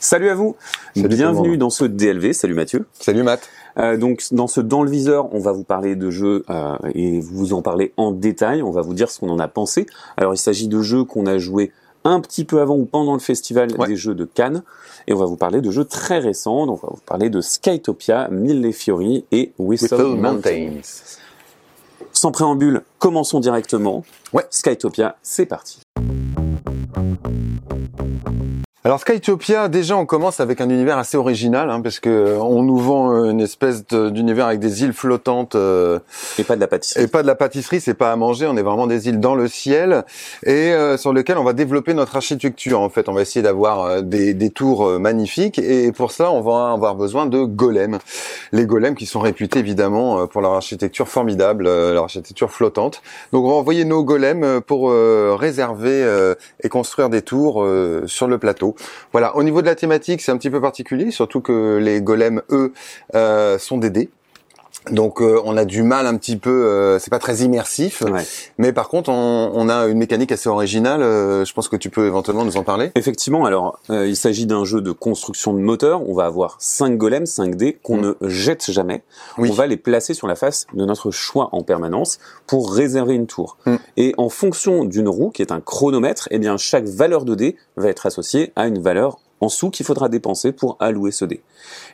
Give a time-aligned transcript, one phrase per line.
[0.00, 0.54] Salut à vous,
[0.94, 2.86] Salut bienvenue dans ce DLV, salut Mathieu.
[2.92, 3.48] Salut Matt.
[3.78, 7.20] Euh, donc dans ce Dans le viseur, on va vous parler de jeux euh, et
[7.20, 9.86] vous en parler en détail, on va vous dire ce qu'on en a pensé.
[10.16, 11.72] Alors il s'agit de jeux qu'on a joués
[12.04, 13.88] un petit peu avant ou pendant le festival Ouais.
[13.88, 14.62] des jeux de Cannes
[15.08, 17.40] et on va vous parler de jeux très récents, donc on va vous parler de
[17.40, 20.68] Skytopia, Mille Fiori et Whistle, Whistle Mountain.
[20.70, 20.80] Mountains.
[22.12, 24.04] Sans préambule, commençons directement.
[24.32, 24.46] Ouais.
[24.50, 25.80] Skytopia, c'est parti.
[28.88, 32.62] Alors Skytopia, déjà on commence avec un univers assez original, hein, parce que euh, on
[32.62, 35.98] nous vend euh, une espèce d'univers avec des îles flottantes euh,
[36.38, 37.04] Et pas de la pâtisserie.
[37.04, 39.34] et pas de la pâtisserie, c'est pas à manger, on est vraiment des îles dans
[39.34, 40.06] le ciel
[40.42, 42.80] et euh, sur lesquelles on va développer notre architecture.
[42.80, 46.40] En fait, on va essayer d'avoir euh, des, des tours magnifiques et pour cela on
[46.40, 47.98] va avoir besoin de golems.
[48.52, 53.02] Les golems qui sont réputés évidemment pour leur architecture formidable, leur architecture flottante.
[53.32, 58.04] Donc on va envoyer nos golems pour euh, réserver euh, et construire des tours euh,
[58.06, 58.74] sur le plateau.
[59.12, 62.42] Voilà, au niveau de la thématique, c'est un petit peu particulier, surtout que les golems,
[62.50, 62.72] eux,
[63.14, 64.10] euh, sont des dés.
[64.92, 68.24] Donc euh, on a du mal un petit peu, euh, c'est pas très immersif, Ouais.
[68.58, 71.02] mais par contre on, on a une mécanique assez originale.
[71.02, 72.90] euh, je pense que tu peux éventuellement nous en parler.
[72.94, 76.08] Effectivement, alors euh, il s'agit d'un jeu de construction de moteur.
[76.08, 78.14] On va avoir 5 golems, 5 dés qu'on Mm.
[78.22, 79.02] ne jette jamais.
[79.38, 79.48] Oui.
[79.50, 83.26] On va les placer sur la face de notre choix en permanence pour réserver une
[83.26, 83.56] tour.
[83.66, 83.76] Mm.
[83.96, 87.56] Et en fonction d'une roue, qui est un chronomètre, eh bien chaque valeur de dé
[87.76, 91.42] va être associée à une valeur en sous qu'il faudra dépenser pour allouer ce dé.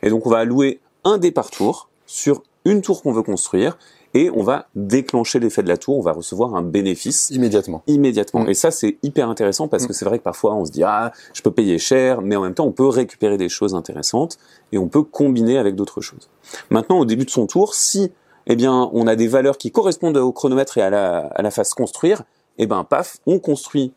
[0.03, 3.77] Et donc on va allouer un dé par tour sur une tour qu'on veut construire
[4.13, 5.97] et on va déclencher l'effet de la tour.
[5.97, 7.83] On va recevoir un bénéfice Immédiatement.
[7.87, 8.41] immédiatement.
[8.45, 8.49] Mm.
[8.49, 11.11] Et ça, c'est hyper intéressant parce que c'est vrai que parfois on se dit ah,
[11.33, 14.37] je peux payer cher, mais en même temps on peut récupérer des choses intéressantes
[14.71, 16.29] et on peut combiner avec d'autres choses.
[16.69, 18.11] Maintenant, au début de son tour, si
[18.47, 21.51] eh bien on a des valeurs qui correspondent au chronomètre et à la, à la
[21.51, 22.23] phase construire,
[22.57, 23.91] eh ben paf, on construit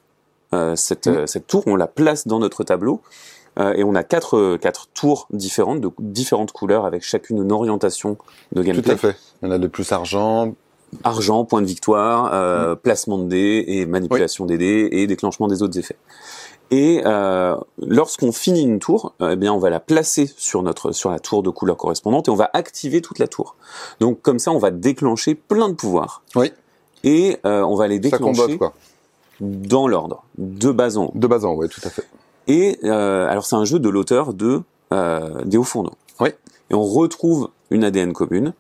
[0.55, 1.11] euh, cette, Mm.
[1.17, 3.01] euh, cette tour, on la place dans notre tableau.
[3.59, 7.53] Euh, et on a quatre, euh, quatre tours différentes, de différentes couleurs, avec chacune une
[7.53, 8.17] orientation
[8.53, 9.17] de gameplay Tout à fait.
[9.43, 10.55] On a de plus argent.
[11.05, 15.63] argent, point de victoire, euh, placement de dés et manipulation des dés et déclenchement des
[15.63, 15.97] autres effets.
[16.71, 21.11] Et euh, lorsqu'on finit une tour, eh bien on va la placer sur notre sur
[21.11, 23.57] la tour de couleur correspondante et on va activer toute la tour.
[24.01, 26.53] Donc comme ça, on va déclencher plein de pouvoirs Oui.
[27.05, 28.75] et euh, on va les Ça déclencher combote quoi.
[29.41, 31.13] dans l'ordre, de bas en haut.
[31.15, 32.05] De bas en haut, ouais, tout à fait.
[32.49, 35.93] Et euh, alors c'est un jeu de l'auteur de euh, des hauts fourneaux.
[36.21, 36.31] Oui.
[36.71, 38.55] Et on retrouve une ADN commune.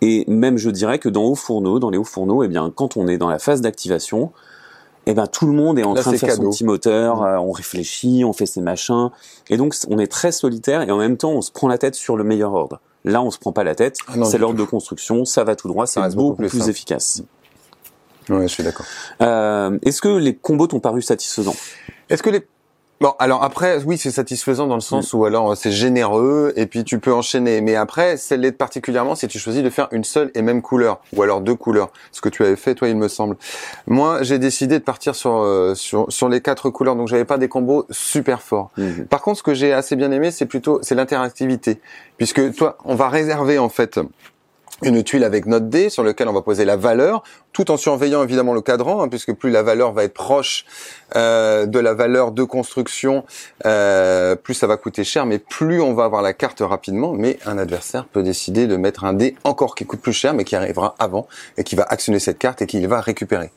[0.00, 2.96] Et même je dirais que dans hauts fourneaux, dans les hauts fourneaux, eh bien quand
[2.96, 4.32] on est dans la phase d'activation,
[5.06, 7.24] eh ben tout le monde est en Là, train de faire son petit moteur, Mm.
[7.24, 9.10] euh, on réfléchit, on fait ses machins,
[9.50, 11.94] et donc on est très solitaire et en même temps on se prend la tête
[11.94, 12.80] sur le meilleur ordre.
[13.04, 15.68] Là on se prend pas la tête, Ah c'est l'ordre de construction, ça va tout
[15.68, 17.22] droit, c'est beaucoup, beaucoup plus efficace.
[18.28, 18.86] Ouais, je suis d'accord.
[19.20, 21.56] Euh, Est-ce que les combos t'ont paru satisfaisants?
[22.08, 22.46] Est-ce que les
[23.02, 26.84] Bon, alors après, oui, c'est satisfaisant dans le sens où alors c'est généreux et puis
[26.84, 27.60] tu peux enchaîner.
[27.60, 31.00] Mais après, c'est l'est particulièrement si tu choisis de faire une seule et même couleur
[31.12, 31.90] ou alors deux couleurs.
[32.12, 33.36] Ce que tu avais fait, toi, il me semble.
[33.88, 37.38] Moi, j'ai décidé de partir sur euh, sur sur les quatre couleurs, donc j'avais pas
[37.38, 38.70] des combos super forts.
[38.76, 39.06] Mhm.
[39.06, 41.80] Par contre, ce que j'ai assez bien aimé, c'est plutôt c'est l'interactivité,
[42.18, 43.98] puisque toi, on va réserver en fait
[44.82, 47.22] une tuile avec notre dé sur lequel on va poser la valeur,
[47.52, 50.64] tout en surveillant évidemment le cadran, hein, puisque plus la valeur va être proche
[51.16, 53.24] euh, de la valeur de construction,
[53.66, 57.12] euh, plus ça va coûter cher, mais plus on va avoir la carte rapidement.
[57.12, 60.44] Mais un adversaire peut décider de mettre un dé encore qui coûte plus cher, mais
[60.44, 61.26] qui arrivera avant
[61.56, 63.50] et qui va actionner cette carte et qu'il va récupérer.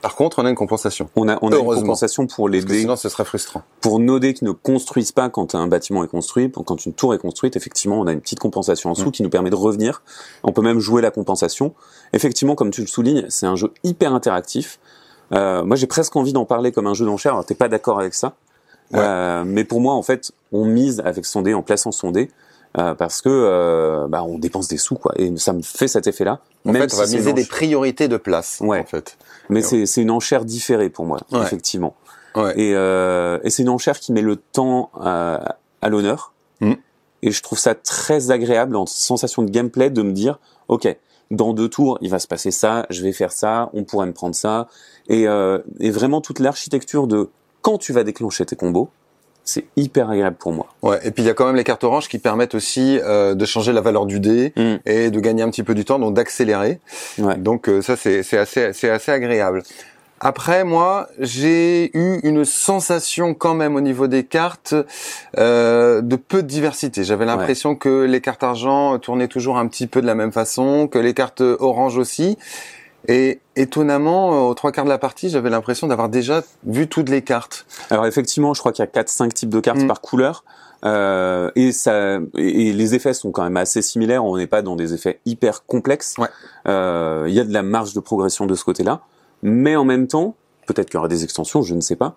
[0.00, 1.08] Par contre, on a une compensation.
[1.16, 3.62] On a, on a une compensation pour les Parce que dés sinon, ce serait frustrant.
[3.80, 6.92] pour nos dés qui ne construisent pas quand un bâtiment est construit, pour- quand une
[6.92, 9.12] tour est construite, effectivement, on a une petite compensation en dessous Mm.
[9.12, 10.02] qui nous permet de revenir.
[10.44, 11.74] On peut même jouer la compensation.
[12.12, 14.78] Effectivement, comme tu le soulignes, c'est un jeu hyper interactif.
[15.32, 17.32] Euh, moi, j'ai presque envie d'en parler comme un jeu d'enchères.
[17.32, 18.34] Alors, t'es pas d'accord avec ça,
[18.90, 19.00] Ouais.
[19.02, 22.30] Euh, mais pour moi, en fait, on mise avec son dé, en plaçant son dé,
[22.78, 25.12] euh, parce que euh, bah, on dépense des sous, quoi.
[25.16, 26.40] Et ça me fait cet effet-là.
[26.66, 28.58] En même fait, si on va miser des priorités de place.
[28.62, 28.80] Ouais.
[28.80, 29.18] En fait.
[29.48, 31.40] Mais c'est c'est une enchère différée pour moi, Ouais.
[31.42, 31.94] effectivement.
[32.34, 32.52] Ouais.
[32.60, 36.32] Et, euh, et c'est une enchère qui met le temps à, à l'honneur.
[36.60, 36.74] Mm.
[37.22, 40.94] Et je trouve ça très agréable en sensation de gameplay de me dire, ok,
[41.30, 44.12] dans deux tours, il va se passer ça, je vais faire ça, on pourrait me
[44.12, 44.68] prendre ça.
[45.08, 47.28] Et, euh, et vraiment toute l'architecture de
[47.60, 48.88] quand tu vas déclencher tes combos,
[49.48, 50.66] c'est hyper agréable pour moi.
[50.82, 53.34] Ouais, et puis il y a quand même les cartes oranges qui permettent aussi euh,
[53.34, 54.76] de changer la valeur du dé Mm.
[54.84, 56.80] et de gagner un petit peu du temps, donc d'accélérer.
[57.18, 57.36] Ouais.
[57.36, 59.62] Donc euh, ça c'est c'est assez c'est assez agréable.
[60.20, 64.74] Après moi, j'ai eu une sensation quand même au niveau des cartes
[65.38, 67.04] euh, de peu de diversité.
[67.04, 70.88] J'avais l'impression que les cartes argent tournaient toujours un petit peu de la même façon,
[70.88, 72.36] que les cartes orange aussi.
[73.06, 77.08] Et étonnamment, euh, aux trois quarts de la partie, j'avais l'impression d'avoir déjà vu toutes
[77.08, 77.64] les cartes.
[77.90, 79.86] Alors effectivement, je crois qu'il y a quatre, cinq types de cartes Mm.
[79.86, 80.44] par couleur.
[80.84, 84.24] Euh, et ça, et les effets sont quand même assez similaires.
[84.24, 86.14] On n'est pas dans des effets hyper complexes.
[86.18, 86.28] Ouais.
[86.66, 89.00] Euh, Il y a de la marge de progression de ce côté-là,
[89.42, 90.34] mais en même temps,
[90.66, 92.14] peut-être qu'il y aura des extensions, je ne sais pas.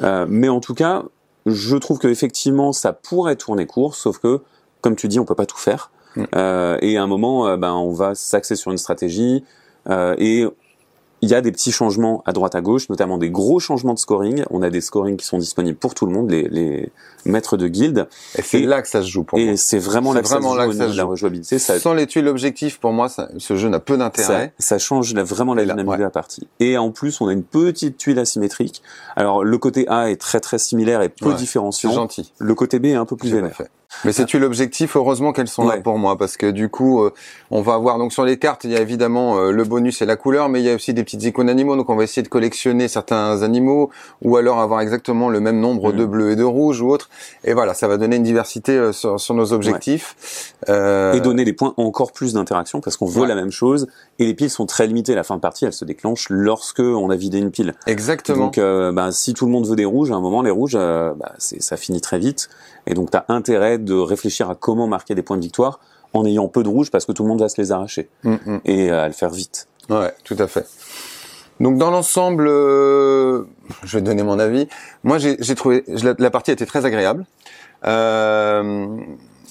[0.00, 1.04] Euh, mais en tout cas,
[1.46, 4.42] je trouve que effectivement, ça pourrait tourner court, sauf que,
[4.80, 5.90] comme tu dis, on peut pas tout faire.
[6.16, 6.24] Mm.
[6.34, 9.42] Euh, et à un moment, euh, ben, on va s'axer sur une stratégie
[9.88, 10.46] et
[11.24, 13.98] il y a des petits changements à droite à gauche, notamment des gros changements de
[14.00, 14.42] scoring.
[14.50, 16.90] On a des scorings qui sont disponibles pour tout le monde, les, les
[17.24, 18.08] maîtres de guilde.
[18.36, 19.52] Et c'est là que ça se joue pour moi.
[19.52, 21.60] Et c'est vraiment là que ça se joue ça se la rejouabilité.
[21.60, 24.52] Ça, Sans les tuiles objectifs, pour moi, ça- ce jeu n'a peu d'intérêt.
[24.58, 25.98] ça change la- vraiment la dynamique ouais.
[25.98, 26.48] de la partie.
[26.58, 28.82] Et en plus, on a une petite tuile asymétrique.
[29.14, 31.92] Alors, le côté A est très très similaire et peu Ouais, C'est différenciant.
[31.92, 32.32] gentil.
[32.38, 33.54] Le côté B est un peu plus vénère.
[33.54, 33.70] fait.
[34.04, 34.96] Mais c'est tu l'objectif.
[34.96, 37.12] Heureusement qu'elles sont là pour moi parce que du coup, euh,
[37.50, 40.06] on va avoir donc sur les cartes, il y a évidemment euh, le bonus et
[40.06, 41.76] la couleur, mais il y a aussi des petites icônes animaux.
[41.76, 43.90] Donc on va essayer de collectionner certains animaux
[44.22, 45.98] ou alors avoir exactement le même nombre Mhm.
[45.98, 47.10] de bleus et de rouges ou autres.
[47.44, 50.54] Et voilà, ça va donner une diversité euh, sur, sur nos objectifs.
[50.68, 53.28] Euh, Et donner des points encore plus d'interaction parce qu'on veut Ouais.
[53.28, 53.86] la même chose.
[54.18, 55.14] Et les piles sont très limitées.
[55.14, 57.74] La fin de partie, elle se déclenche lorsque on a vidé une pile.
[57.86, 58.44] Exactement.
[58.46, 60.76] Donc, euh, bah, si tout le monde veut des rouges, à un moment, les rouges,
[60.76, 62.48] euh, bah, c'est- ça finit très vite.
[62.86, 65.80] Et donc, tu as intérêt de réfléchir à comment marquer des points de victoire
[66.12, 68.34] en ayant peu de rouges parce que tout le monde va se les arracher Mm,
[68.44, 68.60] mm.
[68.64, 69.66] et euh, à le faire vite.
[69.88, 70.66] Ouais, tout à fait.
[71.60, 73.44] Donc dans l'ensemble, euh,
[73.84, 74.68] je vais donner mon avis.
[75.04, 77.24] Moi, j'ai trouvé la partie était très agréable.
[77.84, 78.96] Euh,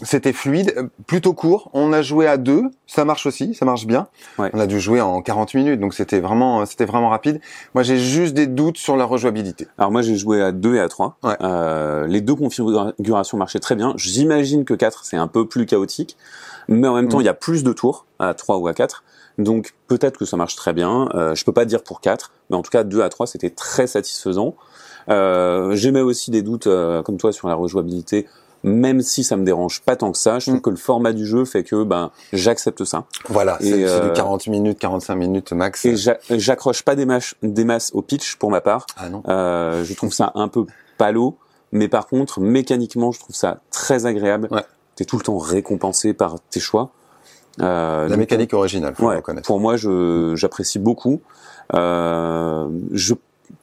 [0.01, 1.69] c'était fluide, plutôt court.
[1.73, 4.07] On a joué à deux, ça marche aussi, ça marche bien.
[4.37, 4.49] Ouais.
[4.53, 7.39] On a dû jouer en 40 minutes, donc c'était vraiment, c'était vraiment rapide.
[7.73, 9.67] Moi, j'ai juste des doutes sur la rejouabilité.
[9.77, 11.17] Alors moi j'ai joué à 2 et à 3.
[11.23, 11.35] Ouais.
[11.41, 13.93] Euh, les deux configurations marchaient très bien.
[13.97, 16.17] J'imagine que 4 c'est un peu plus chaotique,
[16.67, 17.21] mais en même temps Mm.
[17.21, 19.03] il y a plus de tours à 3 ou à 4.
[19.37, 21.09] Donc peut-être que ça marche très bien.
[21.15, 23.49] Euh, je peux pas dire pour 4, mais en tout cas 2 à 3 c'était
[23.49, 24.55] très satisfaisant.
[25.09, 28.27] Euh, J'aimais aussi des doutes euh, comme toi sur la rejouabilité.
[28.63, 30.61] Même si ça me dérange pas tant que ça, je trouve Mm.
[30.61, 34.47] que le format du jeu fait que ben j'accepte ça Voilà, c'est euh, du 40
[34.47, 35.83] minutes, 45 minutes max.
[35.85, 38.85] et j'a- j'accroche pas des, masses- des masses au pitch pour ma part.
[38.97, 39.23] Ah non.
[39.27, 40.65] Euh, je trouve ça un peu
[40.99, 41.37] palo,
[41.71, 44.47] mais par contre, mécaniquement, je trouve ça très agréable.
[44.51, 44.63] Ouais.
[44.95, 46.91] T'es tout le temps récompensé par tes choix.
[47.61, 49.47] Euh, La donc, mécanique originale, faut le ouais, reconnaître.
[49.47, 49.75] pour moi,
[50.35, 51.19] j'apprécie beaucoup.
[51.73, 53.13] Euh, je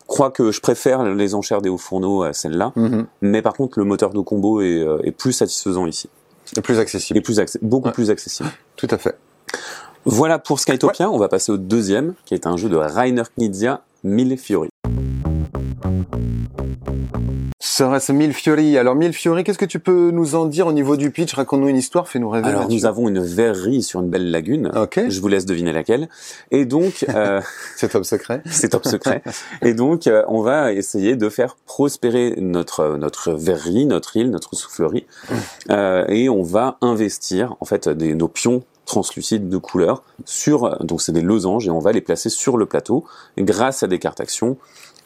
[0.09, 3.07] crois que je préfère les enchères des hauts fourneaux à celle-là, Mhm.
[3.23, 6.09] mais par contre, le moteur de combo est, euh, est plus satisfaisant ici,
[6.47, 7.19] C'est plus accessible.
[7.19, 7.93] et plus beaucoup Ouais.
[7.93, 8.49] plus accessible.
[8.77, 9.17] Tout à fait.
[10.05, 11.11] Voilà pour Skytopia.
[11.11, 14.71] On va passer au deuxième, qui est un jeu de Rainer Knizia, Mille Fiori.
[17.79, 20.97] Serait-ce Mille Fiori Alors Mille Fiori, qu'est-ce que tu peux nous en dire au niveau
[20.97, 21.33] du pitch?
[21.35, 22.49] Raconte-nous une histoire, fais-nous rêver.
[22.49, 24.73] Alors, nous avons une verrerie sur une belle lagune.
[24.75, 26.09] Ok, Je vous laisse deviner laquelle.
[26.51, 27.41] Et donc, euh,
[27.77, 28.43] c'est top secret.
[28.51, 29.23] c'est top secret.
[29.63, 34.57] Et donc, euh, on va essayer de faire prospérer notre notre verrerie, notre île, notre
[34.57, 35.07] soufflerie,
[35.71, 41.01] Euh, et on va investir en fait des, nos pions translucides de couleur sur donc
[41.01, 43.05] c'est des losanges et on va les placer sur le plateau
[43.39, 44.57] grâce à des cartes actions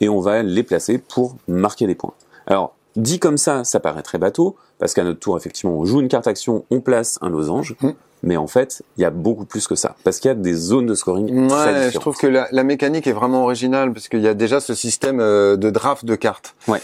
[0.00, 2.14] et on va les placer pour marquer des points.
[2.46, 6.00] Alors dit comme ça, ça paraît très bateau parce qu'à notre tour effectivement on joue
[6.00, 7.90] une carte action, on place un losange, Mm.
[8.22, 10.54] mais en fait il y a beaucoup plus que ça parce qu'il y a des
[10.54, 11.92] zones de scoring très Ouais, différentes.
[11.92, 14.74] je trouve que la, la mécanique est vraiment originale parce qu'il y a déjà ce
[14.74, 16.54] système euh, de draft de cartes.
[16.68, 16.80] Ouais.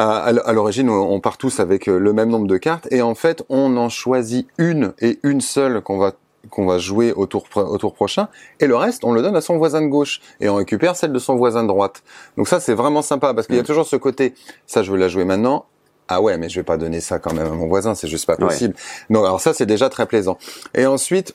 [0.00, 3.16] À, l'origine, on on part tous avec euh, le même nombre de cartes et en
[3.16, 6.12] fait, on en choisit une et une seule qu'on va
[6.50, 8.28] qu'on va jouer au tour, au tour prochain
[8.60, 11.12] et le reste on le donne à son voisin de gauche et on récupère celle
[11.12, 12.02] de son voisin de droite.
[12.36, 13.66] Donc ça c'est vraiment sympa parce qu'il y a Mm.
[13.66, 14.34] toujours ce côté
[14.66, 15.66] ça je veux la jouer maintenant.
[16.10, 18.24] Ah ouais, mais je vais pas donner ça quand même à mon voisin, c'est juste
[18.24, 18.46] pas Ouais.
[18.46, 18.74] possible.
[19.10, 20.38] Donc alors ça c'est déjà très plaisant.
[20.74, 21.34] Et ensuite,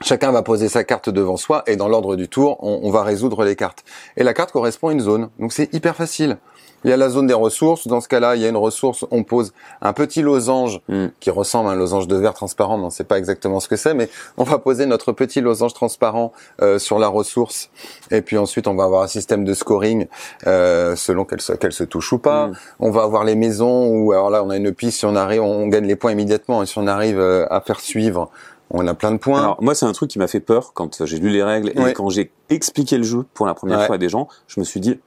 [0.00, 3.02] Chacun va poser sa carte devant soi et dans l'ordre du tour, on, on va
[3.02, 3.84] résoudre les cartes.
[4.16, 6.38] Et la carte correspond à une zone, donc c'est hyper facile.
[6.84, 7.88] Il y a la zone des ressources.
[7.88, 9.06] Dans ce cas-là, il y a une ressource.
[9.10, 11.06] On pose un petit losange Mm.
[11.18, 13.68] qui ressemble à un losange de verre transparent, mais on ne sait pas exactement ce
[13.68, 13.94] que c'est.
[13.94, 17.70] Mais on va poser notre petit losange transparent euh, sur la ressource.
[18.10, 20.06] Et puis ensuite, on va avoir un système de scoring
[20.46, 22.48] euh, selon qu'elle se, qu'elle se touche ou pas.
[22.48, 22.52] Mm.
[22.80, 24.98] On va avoir les maisons où alors là, on a une piste.
[24.98, 26.62] Si on arrive, on gagne les points immédiatement.
[26.62, 28.30] Et si on arrive euh, à faire suivre,
[28.70, 29.40] on a plein de points.
[29.40, 31.80] Alors moi c'est un truc qui m'a fait peur quand j'ai lu les règles et
[31.80, 31.92] Ouais.
[31.92, 33.86] quand j'ai expliqué le jeu pour la première Ouais.
[33.86, 34.98] fois à des gens, je me suis dit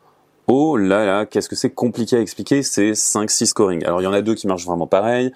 [0.48, 3.84] oh là là, qu'est-ce que c'est compliqué à expliquer, c'est 5 6 scoring.
[3.86, 5.34] Alors il y en a deux qui marchent vraiment pareil,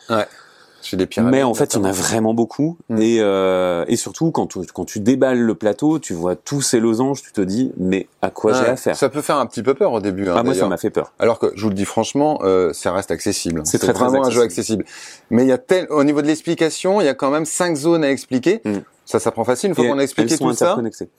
[0.82, 3.02] Chez les pyramides, mais en fait il y en a vraiment beaucoup Mm.
[3.02, 6.80] et euh, et surtout quand tu, quand tu déballes le plateau, tu vois tous ces
[6.80, 8.96] losanges, tu te dis mais à quoi j'ai Ouais, affaire?
[8.96, 10.28] Ça peut faire un petit peu peur au début.
[10.30, 11.14] hein, Ah moi ça m'a fait peur.
[11.20, 13.62] Alors que je vous le dis franchement, euh, ça reste accessible.
[13.66, 14.82] C'est très, très vraiment un jeu accessible.
[14.84, 15.26] accessible.
[15.30, 17.76] Mais il y a tel, au niveau de l'explication, il y a quand même cinq
[17.76, 18.62] zones à expliquer.
[18.66, 18.78] Mm.
[19.06, 19.70] Ça s'apprend facile.
[19.70, 20.78] Une fois qu'on a expliqué tout ça,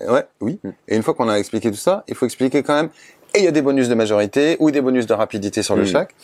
[0.09, 0.59] ouais, oui.
[0.64, 0.69] Mm.
[0.88, 2.88] Et une fois qu'on a expliqué tout ça, il faut expliquer quand même.
[3.35, 5.83] Et il y a des bonus de majorité ou des bonus de rapidité sur le
[5.83, 5.87] Mm.
[5.87, 6.14] chaque.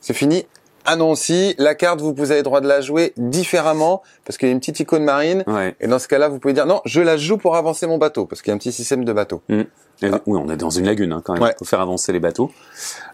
[0.00, 0.46] C'est fini.
[0.90, 4.38] Ah non, si la carte, vous, vous avez le droit de la jouer différemment parce
[4.38, 5.44] qu'il y a une petite icône marine.
[5.46, 5.76] Ouais.
[5.80, 8.24] Et dans ce cas-là, vous pouvez dire non, je la joue pour avancer mon bateau
[8.24, 9.42] parce qu'il y a un petit système de bateau.
[9.50, 9.66] Et-
[10.00, 11.42] Oui, on est dans une lagune hein, quand même.
[11.42, 11.54] Ouais.
[11.58, 12.50] Faut faire avancer les bateaux.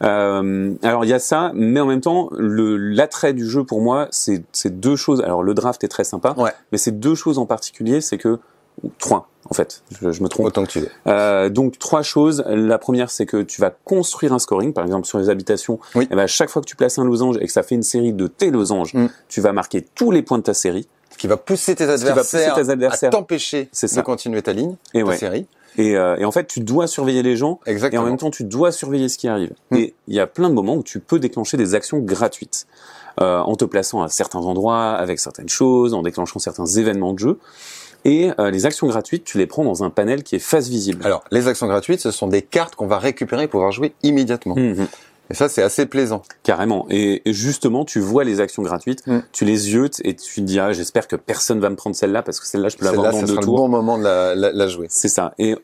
[0.02, 3.80] Euh, alors il y a ça, mais en même temps, le l'attrait du jeu pour
[3.80, 5.20] moi, c'est c'est deux choses.
[5.22, 6.50] Alors le draft est très sympa, Ouais.
[6.72, 8.38] mais c'est deux choses en particulier, c'est que
[8.82, 9.82] ou trois en fait.
[10.00, 10.46] Je, je me trompe.
[10.46, 10.88] Autant que tu veux.
[11.06, 12.42] Euh, donc trois choses.
[12.48, 15.78] La première, c'est que tu vas construire un scoring, par exemple sur les habitations.
[15.94, 16.04] Oui.
[16.10, 17.82] Et ben, à chaque fois que tu places un losange et que ça fait une
[17.82, 19.08] série de tes losanges, Mm.
[19.28, 20.88] tu vas marquer tous les points de ta série.
[21.10, 23.08] Ce qui va pousser tes qui va pousser adversaires, tes adversaires.
[23.08, 25.16] à t'empêcher de continuer ta ligne, Et ta ouais.
[25.18, 25.46] série.
[25.76, 27.60] Et, euh, et en fait, tu dois surveiller les gens.
[27.66, 28.02] Et Exactement.
[28.02, 29.52] en même temps, tu dois surveiller ce qui arrive.
[29.70, 29.76] Mm.
[29.76, 32.66] Et il y a plein de moments où tu peux déclencher des actions gratuites.
[33.20, 37.20] Euh, en te plaçant à certains endroits, avec certaines choses, en déclenchant certains événements de
[37.20, 37.38] jeu.
[38.04, 41.04] Et euh, les actions gratuites, tu les prends dans un panel qui est face visible.
[41.06, 44.56] Alors, les actions gratuites, ce sont des cartes qu'on va récupérer pour pouvoir jouer immédiatement.
[44.56, 44.86] Mhm.
[45.30, 46.20] Et ça, c'est assez plaisant.
[46.42, 46.86] Carrément.
[46.90, 49.20] Et, et justement, tu vois les actions gratuites, Mm.
[49.32, 52.22] tu les yeux et tu te dis, ah, j'espère que personne va me prendre celle-là
[52.22, 53.56] parce que celle-là, je peux l'avoir dans ce deux sera le tours.
[53.56, 54.86] bon moment de la, la, la jouer.
[54.90, 55.32] C'est ça.
[55.38, 55.56] Et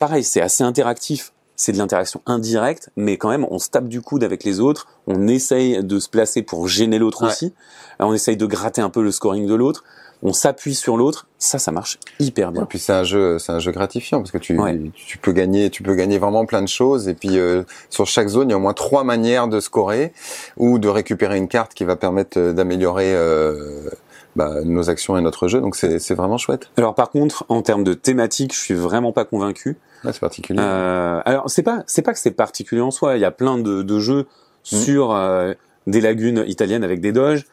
[0.00, 1.32] pareil, c'est assez interactif.
[1.58, 4.88] C'est de l'interaction indirecte, mais quand même, on se tape du coude avec les autres.
[5.06, 7.28] On essaye de se placer pour gêner l'autre Ouais.
[7.30, 7.54] aussi.
[8.00, 9.82] On essaye de gratter un peu le scoring de l'autre.
[10.22, 11.26] On s'appuie sur l'autre.
[11.38, 12.64] Ça, ça marche hyper Et bien.
[12.64, 14.80] puis c'est un jeu, c'est un jeu gratifiant parce que tu, Ouais.
[14.94, 17.08] tu peux gagner, tu peux gagner vraiment plein de choses.
[17.08, 20.12] Et puis euh, sur chaque zone, il y a au moins trois manières de scorer
[20.56, 23.90] ou de récupérer une carte qui va permettre euh, d'améliorer euh,
[24.36, 25.60] bah, nos actions et notre jeu.
[25.60, 26.70] Donc c'est c'est vraiment chouette.
[26.78, 29.76] Alors par contre, en termes de thématique, je suis vraiment pas convaincu.
[30.04, 30.60] Ouais, c'est particulier.
[30.62, 33.16] Euh, alors c'est pas c'est pas que c'est particulier en soi.
[33.16, 34.26] Il y a plein de, de jeux
[34.72, 34.76] Mm.
[34.78, 35.54] sur euh,
[35.86, 37.46] des lagunes italiennes avec des doges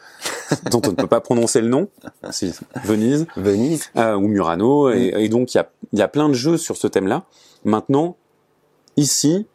[0.72, 1.88] dont on ne peut pas prononcer le nom.
[2.32, 3.26] Si, Venise.
[3.36, 3.84] Venise.
[3.98, 4.94] euh, ou Murano, Mm.
[4.98, 7.24] et, et donc il y a, il y a plein de jeux sur ce thème-là.
[7.64, 8.18] Maintenant,
[8.98, 9.46] ici,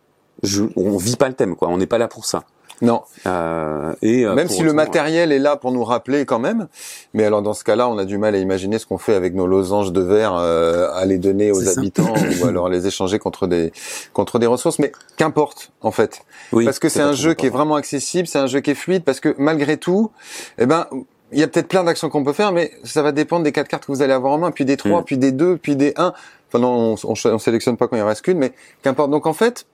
[0.43, 1.69] je, on vit pas le thème, quoi.
[1.69, 2.45] On n'est pas là pour ça.
[2.81, 6.69] Non, Euh, et euh, même si le matériel est là pour nous rappeler quand même.
[7.13, 9.35] Mais alors dans ce cas-là, on a du mal à imaginer ce qu'on fait avec
[9.35, 11.79] nos losanges de verre euh, à les donner aux ça.
[11.79, 13.73] habitants ou alors les échanger contre des
[14.13, 14.79] contre des ressources.
[14.79, 16.23] Mais qu'importe en fait.
[16.53, 18.77] oui, parce que c'est un jeu qui est vraiment accessible, c'est un jeu qui est
[18.77, 20.11] fluide, parce que malgré tout,
[20.59, 20.87] eh ben,
[21.33, 23.69] il y a peut-être plein d'actions qu'on peut faire, mais ça va dépendre des quatre
[23.69, 25.05] cartes que vous allez avoir en main, puis des trois, Mm.
[25.05, 26.13] puis des deux, puis des un.
[26.49, 29.11] Enfin non, on, on, on sélectionne pas quand il en reste qu'une, mais qu'importe.
[29.11, 29.67] Donc en fait,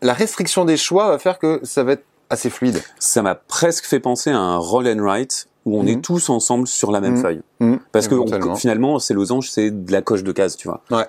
[0.00, 2.82] la restriction des choix va faire que ça va être assez fluide.
[2.98, 6.66] Ça m'a presque fait penser à un roll and write où on est tous ensemble
[6.68, 7.22] sur la même Mhm.
[7.22, 7.40] feuille.
[7.60, 7.74] Mm.
[7.92, 10.80] Parce que on- finalement, ces losanges, c'est de la coche de case, tu vois.
[10.90, 11.06] Ouais.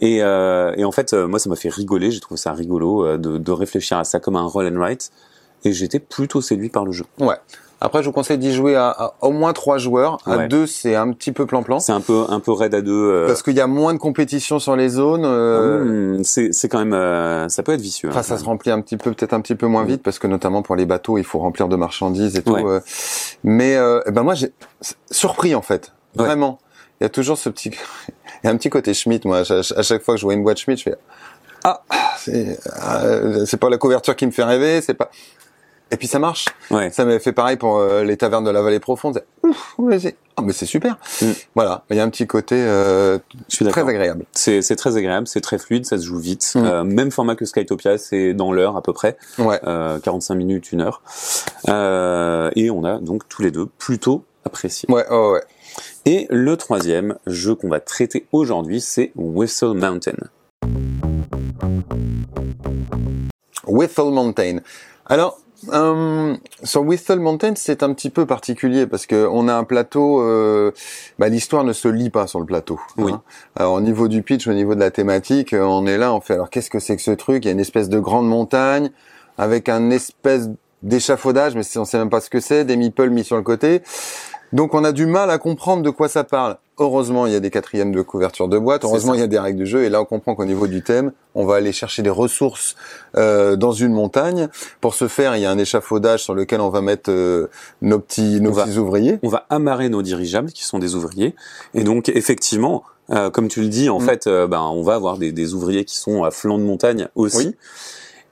[0.00, 2.10] Et, euh, et en fait, euh, moi, ça m'a fait rigoler.
[2.10, 5.12] J'ai trouvé ça rigolo euh, de, de réfléchir à ça comme un roll and write.
[5.64, 7.04] Et j'étais plutôt séduit par le jeu.
[7.20, 7.36] Ouais.
[7.84, 10.18] Après, je vous conseille d'y jouer à, à au moins trois joueurs.
[10.24, 10.46] À Ouais.
[10.48, 11.80] deux, c'est un petit peu plan-plan.
[11.80, 12.92] C'est un peu un peu raid à deux.
[12.92, 15.24] euh, Parce qu'il y a moins de compétition sur les zones.
[15.24, 18.08] euh, hum, c'est c'est quand même euh, ça peut être vicieux.
[18.10, 18.22] Enfin, hein.
[18.22, 20.62] ça se remplit un petit peu, peut-être un petit peu moins vite, parce que notamment
[20.62, 22.52] pour les bateaux, il faut remplir de marchandises et tout.
[22.52, 22.62] Ouais.
[22.64, 22.80] euh.
[23.42, 24.52] mais euh, eh ben moi, j'ai
[25.10, 26.60] surpris en fait, vraiment.
[27.00, 27.70] Il y a toujours ce petit,
[28.44, 29.24] il y a un petit côté Schmitt.
[29.24, 30.94] Moi, à chaque, fois que je vois une boîte Schmitt, je fais
[31.64, 31.82] ah,
[32.16, 33.02] c'est ah,
[33.44, 35.10] c'est pas la couverture qui me fait rêver, c'est pas.
[35.92, 36.46] Et puis ça marche.
[36.70, 36.90] Ouais.
[36.90, 39.22] Ça m'avait fait pareil pour euh, les tavernes de la vallée profonde.
[39.42, 39.76] Ouf,
[40.36, 40.96] ah mais c'est super.
[41.20, 41.26] Mm.
[41.54, 43.18] Voilà, il y a un petit côté euh,
[43.50, 44.24] très agréable.
[44.32, 46.52] C'est c'est très agréable, c'est très fluide, ça se joue vite.
[46.54, 46.64] Mm.
[46.64, 49.60] Euh, même format que Skytopia, c'est dans l'heure à peu près, Ouais.
[49.64, 51.02] euh, 45 minutes, une heure.
[51.68, 54.90] Euh, et on a donc tous les deux plutôt apprécié.
[54.90, 55.42] Ouais, ouais, ouais.
[56.06, 60.16] Et le troisième jeu qu'on va traiter aujourd'hui, c'est Whistle Mountain.
[63.66, 64.58] Whistle Mountain.
[65.06, 65.38] Alors,
[65.72, 70.20] euh, sur Whistle Mountain, c'est un petit peu particulier parce que on a un plateau.
[70.22, 70.72] Euh,
[71.18, 72.80] bah, L'histoire ne se lit pas sur le plateau.
[72.96, 73.12] Oui.
[73.12, 73.22] hein.
[73.56, 76.20] Alors, au niveau du pitch, au niveau de la thématique, euh, on est là, on
[76.20, 76.34] fait.
[76.34, 77.44] Alors, qu'est-ce que c'est que ce truc?
[77.44, 78.90] Il y a une espèce de grande montagne
[79.38, 80.48] avec un espèce
[80.82, 83.82] d'échafaudage, mais on sait même pas ce que c'est, des meeples mis sur le côté.
[84.52, 86.56] Donc, on a du mal à comprendre de quoi ça parle.
[86.78, 88.84] Heureusement, il y a des quatrièmes de couverture de boîte.
[88.84, 89.84] Heureusement, il y a des règles du jeu.
[89.84, 92.74] Et là, on comprend qu'au niveau du thème, on va aller chercher des ressources
[93.16, 94.48] euh, dans une montagne.
[94.80, 97.48] Pour ce faire, il y a un échafaudage sur lequel on va mettre euh,
[97.82, 99.18] nos petits, nos On va- petits ouvriers.
[99.22, 101.34] On va amarrer nos dirigeables, qui sont des ouvriers.
[101.74, 104.04] Et donc, effectivement, euh, comme tu le dis, en Mm.
[104.04, 107.08] fait, euh, ben, on va avoir des, des ouvriers qui sont à flanc de montagne
[107.14, 107.48] aussi.
[107.48, 107.56] Oui.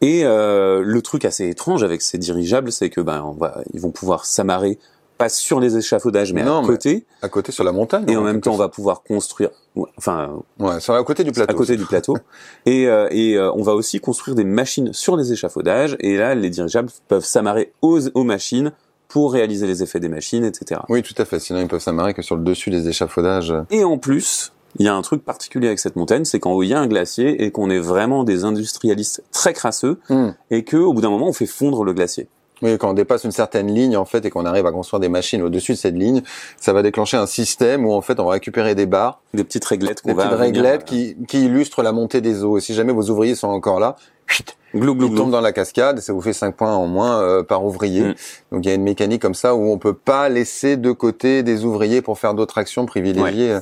[0.03, 3.81] Et euh, le truc assez étrange avec ces dirigeables, c'est que ben, on va, ils
[3.81, 4.79] vont pouvoir s'amarrer
[5.21, 7.05] pas sur les échafaudages, mais Non, à mais côté.
[7.23, 8.05] À côté, sur la montagne.
[8.09, 9.51] Et en même temps, on va pouvoir construire,
[9.97, 11.53] enfin, Ouais, sur la côté du plateau.
[11.53, 12.17] à côté du plateau.
[12.67, 15.97] Et, euh, et euh, on va aussi construire des machines sur les échafaudages.
[16.01, 18.73] Et là, les dirigeables peuvent s'amarrer aux, aux machines
[19.09, 20.81] pour réaliser les effets des machines, etc.
[20.89, 21.39] Oui, tout à fait.
[21.41, 23.53] Sinon, ils peuvent s'amarrer que sur le dessus des échafaudages.
[23.71, 26.63] Et en plus, il y a un truc particulier avec cette montagne, c'est qu'en haut
[26.63, 30.31] il y a un glacier et qu'on est vraiment des industrialistes très crasseux Hmm.
[30.53, 32.29] et que au bout d'un moment on fait fondre le glacier.
[32.63, 35.09] Oui, quand on dépasse une certaine ligne, en fait, et qu'on arrive à construire des
[35.09, 36.23] machines au-dessus de cette ligne,
[36.59, 39.65] ça va déclencher un système où, en fait, on va récupérer des barres, Des petites
[39.65, 42.59] réglettes qu'on des va petites réglettes euh, qui, qui illustrent la montée des eaux.
[42.59, 43.97] Et si jamais vos ouvriers sont encore là,
[44.31, 46.87] chut, glou glou ils tombent dans la cascade et ça vous fait 5 points en
[46.87, 48.03] moins euh, par ouvrier.
[48.03, 48.15] Mm.
[48.53, 51.43] Donc il y a une mécanique comme ça où on peut pas laisser de côté
[51.43, 53.59] des ouvriers pour faire d'autres actions privilégiées.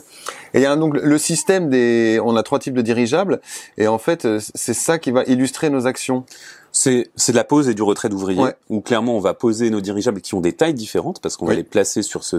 [0.55, 3.41] Et il y a un, donc le système des, on a trois types de dirigeables
[3.77, 6.25] et en fait euh, c'est ça qui va illustrer nos actions.
[6.81, 8.55] C'est c'est de la pose et du retrait d'ouvriers Ouais.
[8.69, 11.55] où clairement on va poser nos dirigeables qui ont des tailles différentes parce qu'on va
[11.55, 12.37] les placer sur ce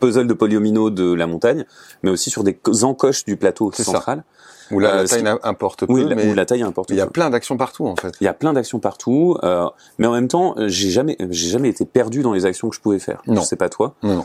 [0.00, 1.66] puzzle de polyomino de la montagne,
[2.02, 3.84] mais aussi sur des encoches du plateau ça.
[3.84, 4.24] central.
[4.70, 6.88] Où là Euh, la taille n'a- importe peu, Oui, la- mais où la taille importe.
[6.90, 7.12] il y a peu.
[7.12, 8.14] plein d'actions partout en fait.
[8.20, 9.66] Il y a plein d'actions partout, euh,
[9.98, 12.80] mais en même temps, j'ai jamais, j'ai jamais été perdu dans les actions que je
[12.80, 13.20] pouvais faire.
[13.26, 13.42] Non.
[13.42, 13.94] Je sais pas toi.
[14.02, 14.24] Non, non.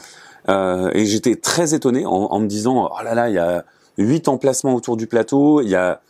[0.50, 3.64] Euh, et j'étais très étonné en, en me disant, oh là là, il y a
[3.98, 6.02] huit emplacements autour du plateau, il y a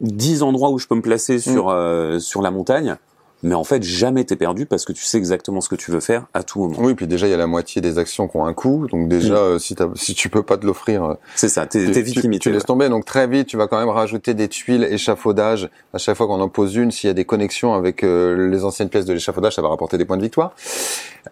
[0.00, 2.96] dix endroits où je peux me placer sur euh, sur la montagne,
[3.42, 6.00] mais en fait jamais t'es perdu parce que tu sais exactement ce que tu veux
[6.00, 6.76] faire à tout moment.
[6.78, 9.08] Oui, puis déjà il y a la moitié des actions qui ont un coût, donc
[9.08, 9.36] déjà Mm.
[9.36, 12.40] euh, si, si tu peux pas te l'offrir, euh, C'est ça, t'es vite tu- limité.
[12.40, 12.88] tu laisses tomber.
[12.88, 16.40] Donc très vite, tu vas quand même rajouter des tuiles échafaudage à chaque fois qu'on
[16.40, 16.90] en pose une.
[16.90, 19.98] S'il y a des connexions avec euh, les anciennes pièces de l'échafaudage, ça va rapporter
[19.98, 20.52] des points de victoire.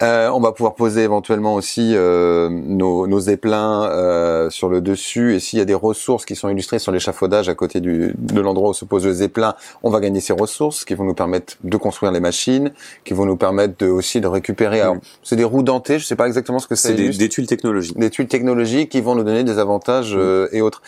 [0.02, 5.34] Euh, on va pouvoir poser éventuellement aussi euh, nos, nos éplins euh, sur le dessus.
[5.34, 8.40] Et s'il y a des ressources qui sont illustrées sur l'échafaudage à côté du, de
[8.40, 11.56] l'endroit où se posent les éplins, on va gagner ces ressources qui vont nous permettre
[11.64, 12.72] de construire les machines,
[13.04, 14.80] qui vont nous permettre de, aussi de récupérer.
[14.80, 15.00] Alors, Mm.
[15.22, 15.98] c'est des roues dentées.
[15.98, 17.98] Je sais pas exactement ce que ça C'est des, tuiles technologiques.
[17.98, 20.82] des tuiles technologiques qui vont nous donner des avantages euh, et autres.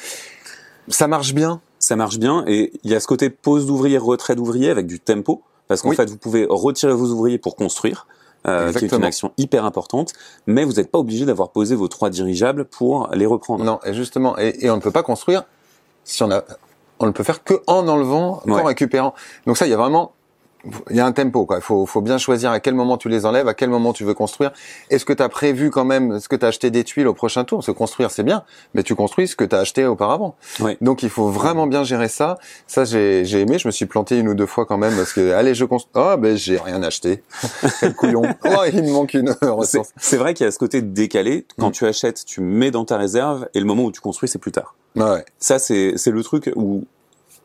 [0.89, 1.61] Ça marche bien.
[1.79, 4.99] Ça marche bien et il y a ce côté pose d'ouvrier, retrait d'ouvrier avec du
[5.01, 5.97] tempo parce qu'en Oui.
[5.97, 8.07] fait vous pouvez retirer vos ouvriers pour construire.
[8.47, 10.13] Euh, qui est une action hyper importante,
[10.47, 13.65] mais vous n'êtes pas obligé d'avoir posé vos trois dirigeables pour les reprendre.
[13.65, 15.43] Non, et justement, et, et on ne peut pas construire
[16.05, 16.45] si on a,
[17.01, 18.63] on ne peut faire que en enlevant, Ouais.
[18.63, 19.13] récupérant.
[19.47, 20.13] Donc ça, il y a vraiment,
[20.91, 21.57] il y a un tempo, quoi.
[21.59, 24.05] Il faut, faut bien choisir à quel moment tu les enlèves, à quel moment tu
[24.05, 24.53] veux construire.
[24.91, 27.15] Est-ce que tu as prévu quand même, est-ce que tu as acheté des tuiles au
[27.15, 27.59] prochain tour?
[27.59, 28.43] Parce que construire, c'est bien,
[28.75, 30.35] mais tu construis ce que tu as acheté auparavant.
[30.61, 30.77] Ouais.
[30.81, 32.39] Donc il faut vraiment bien gérer ça.
[32.67, 33.59] Ça, j'ai, aimé.
[33.59, 35.93] Je me suis planté une ou deux fois quand même parce que, allez, je construis.
[35.95, 37.23] Oh, ben, j'ai rien acheté.
[37.81, 38.23] Quel couillon.
[38.45, 39.93] Oh, il me manque une ressource.
[39.97, 41.47] c'est vrai qu'il y a ce côté décalé.
[41.59, 41.73] Quand Mm.
[41.73, 44.53] tu achètes, tu mets dans ta réserve et le moment où tu construis, c'est plus
[44.53, 44.75] tard.
[44.97, 45.25] Ouais.
[45.39, 46.85] Ça, c'est c'est le truc où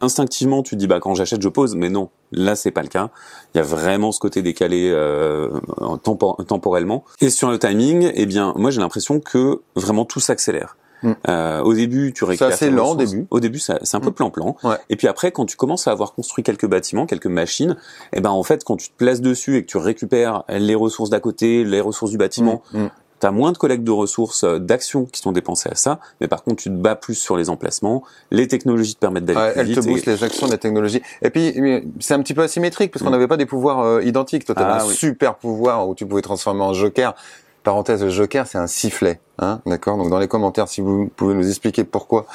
[0.04, 3.10] instinctivement tu dis bah quand j'achète je pose, mais non, là c'est pas le cas.
[3.54, 7.04] Il y a vraiment ce côté décalé euh, en tempor- temporellement.
[7.22, 10.78] Et sur le timing, eh bien moi j'ai l'impression que vraiment tout s'accélère.
[11.04, 11.12] Mm.
[11.28, 13.28] Euh, au début, tu récupères assez tes lent au début.
[13.30, 14.14] Au début, c'est un peu Mm.
[14.14, 14.56] plan-plan.
[14.64, 14.78] Ouais.
[14.90, 17.76] Et puis après, quand tu commences à avoir construit quelques bâtiments, quelques machines,
[18.14, 21.10] eh ben en fait, quand tu te places dessus et que tu récupères les ressources
[21.10, 22.86] d'à côté, les ressources du bâtiment, Mm.
[23.24, 26.28] Tu as moins de collecte de ressources, euh, d'actions qui sont dépensées à ça, mais
[26.28, 28.04] par contre, tu te bats plus sur les emplacements.
[28.32, 29.86] Les technologies te permettent d'aller Ouais, plus elle te vite.
[29.88, 31.02] et- booste les actions des technologies.
[31.22, 31.54] Et puis,
[32.00, 33.14] c'est un petit peu asymétrique parce qu'on Mm.
[33.14, 34.46] n'avait pas des pouvoirs euh, identiques.
[34.46, 34.94] Toi, tu Ah un oui.
[34.94, 37.14] super pouvoir où tu pouvais transformer en joker.
[37.64, 39.22] Parenthèse, le joker, c'est un sifflet.
[39.40, 42.28] Hein, D'accord Donc, dans les commentaires, si vous pouvez nous expliquer pourquoi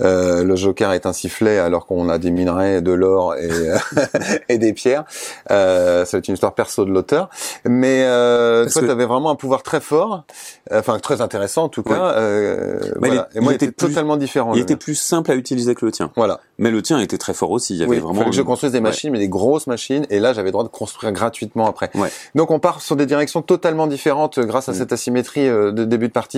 [0.00, 3.50] euh, le joker est un sifflet alors qu'on a des minerais, de l'or et,
[4.48, 5.04] et des pierres,
[5.50, 7.30] euh, c'est une histoire perso de l'auteur.
[7.64, 10.24] Mais euh, toi, que- tu avais vraiment un pouvoir très fort,
[10.72, 12.12] enfin très intéressant en tout cas.
[12.16, 13.28] Euh, Mais voilà.
[13.34, 14.54] il- et moi, il était plus- totalement différent.
[14.54, 16.12] Il était plus simple à utiliser que le tien.
[16.16, 16.40] Voilà.
[16.58, 17.74] Mais le tien était très fort aussi.
[17.74, 18.14] Il y avait Oui, vraiment.
[18.20, 18.82] fallait que je construise des Ouais.
[18.82, 21.90] machines, mais des grosses machines, et là j'avais le droit de construire gratuitement après.
[21.96, 22.08] Ouais.
[22.36, 24.76] Donc on part sur des directions totalement différentes euh, grâce à Mm.
[24.76, 26.35] cette asymétrie euh, de début de partie.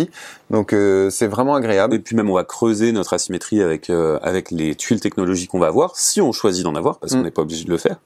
[0.51, 1.95] Donc euh, c'est vraiment agréable.
[1.95, 5.59] Et puis même on va creuser notre asymétrie avec euh, avec les tuiles technologiques qu'on
[5.59, 7.25] va avoir, si on choisit d'en avoir, parce qu'on Mm.
[7.25, 7.97] n'est pas obligé de le faire.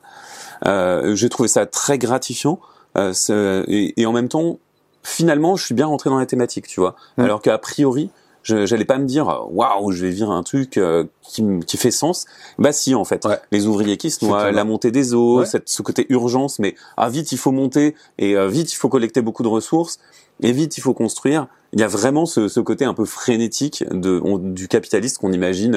[0.66, 2.60] Euh, J'ai trouvé ça très gratifiant
[2.96, 4.58] euh, et, et en même temps,
[5.02, 6.94] finalement, je suis bien rentré dans la thématique, tu vois.
[7.16, 7.22] Mm.
[7.22, 8.10] Alors qu'a priori,
[8.44, 11.76] je j'allais pas me dire waouh, je vais vivre un truc euh, qui, me- qui
[11.76, 12.26] fait sens.
[12.58, 13.38] Bah si en fait, Ouais.
[13.52, 15.46] les ouvriers qui se noient, la montée des eaux, Ouais.
[15.46, 18.88] cette, ce côté urgence, mais ah vite il faut monter et euh, vite il faut
[18.88, 19.98] collecter beaucoup de ressources
[20.42, 21.46] et vite il faut construire.
[21.72, 25.32] Il y a vraiment ce, ce côté un peu frénétique de, on- du capitaliste qu'on
[25.32, 25.74] imagine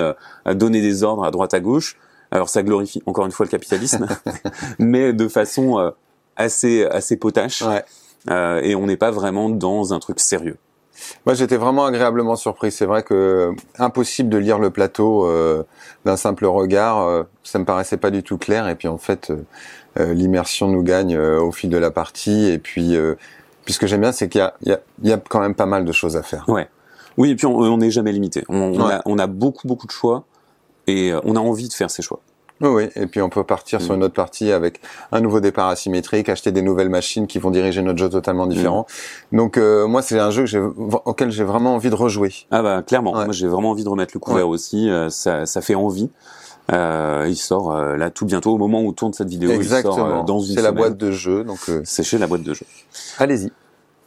[0.48, 1.98] euh, donner des ordres à droite à gauche.
[2.32, 4.08] Alors ça glorifie encore une fois le capitalisme,
[4.80, 5.92] mais de façon euh,
[6.36, 7.62] assez assez potache.
[7.62, 7.84] Ouais.
[8.30, 10.58] Euh, et on n'est pas vraiment dans un truc sérieux.
[11.26, 12.72] Moi j'étais vraiment agréablement surpris.
[12.72, 15.64] C'est vrai que euh, impossible de lire le plateau euh,
[16.06, 17.02] d'un simple regard.
[17.08, 18.68] euh, ça me paraissait pas du tout clair.
[18.68, 19.38] Et puis en fait, euh,
[20.00, 22.48] euh, l'immersion nous gagne au fil de la partie.
[22.50, 22.96] Et puis,
[23.66, 25.14] euh, puis ce que j'aime bien, c'est qu'il y a, il y, a, il y
[25.14, 26.46] a quand même pas mal de choses à faire.
[27.18, 28.44] Oui, et puis on n'est jamais limité.
[28.50, 28.94] On, on Ouais.
[28.94, 30.26] a, on a beaucoup beaucoup de choix
[30.88, 32.20] et euh, on a envie de faire ces choix.
[32.62, 33.98] Oui, oui, et puis on peut partir sur Mm.
[33.98, 34.80] une autre partie avec
[35.12, 38.86] un nouveau départ asymétrique, acheter des nouvelles machines qui vont diriger notre jeu totalement différent.
[39.34, 40.74] Donc euh, moi, c'est un jeu que
[41.06, 42.34] auquel j'ai vraiment envie de rejouer.
[42.52, 43.26] Ah bah clairement, Ouais.
[43.26, 46.10] moi j'ai vraiment envie de remettre le couvert aussi, euh, ça, ça fait envie.
[46.74, 49.76] Euh, il sort euh, là tout bientôt, au moment où tourne cette vidéo, il sort
[49.76, 50.24] euh, Exactement.
[50.24, 52.66] dans une C'est la boîte de jeu, donc euh, C'est chez la boîte de jeu.
[53.20, 53.52] allez-y.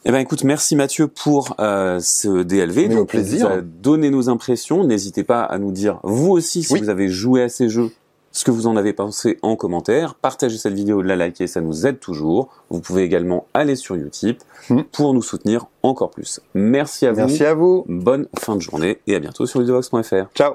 [0.04, 2.88] Eh ben écoute, merci Mathieu pour euh, ce DLV.
[2.88, 3.62] Mais Donc, on plaisir.
[3.62, 4.84] donné nos impressions.
[4.84, 6.80] N'hésitez pas à nous dire vous aussi si Oui.
[6.80, 7.90] vous avez joué à ces jeux,
[8.32, 10.14] ce que vous en avez pensé en commentaire.
[10.14, 12.48] Partagez cette vidéo, la liker, ça nous aide toujours.
[12.70, 14.82] Vous pouvez également aller sur Utip Hmm.
[14.92, 16.40] pour nous soutenir encore plus.
[16.54, 17.18] Merci à vous.
[17.18, 17.84] Merci à vous.
[17.88, 20.26] Bonne fin de journée et à bientôt sur videobox.fr.
[20.34, 20.54] Ciao.